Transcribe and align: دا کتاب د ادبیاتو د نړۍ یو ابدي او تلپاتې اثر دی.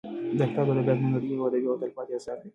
دا 0.37 0.45
کتاب 0.49 0.67
د 0.67 0.69
ادبیاتو 0.73 1.03
د 1.05 1.09
نړۍ 1.13 1.27
یو 1.33 1.43
ابدي 1.47 1.67
او 1.69 1.79
تلپاتې 1.81 2.13
اثر 2.17 2.37
دی. 2.41 2.49